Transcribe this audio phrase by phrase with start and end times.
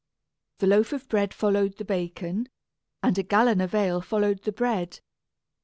[0.57, 2.49] The loaf of bread followed the bacon,
[3.03, 4.99] and a gallon of ale followed the bread.